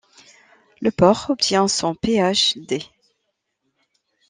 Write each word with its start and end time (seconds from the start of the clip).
Lepore 0.81 1.29
obtient 1.29 1.67
son 1.67 1.93
Ph.D. 1.93 2.79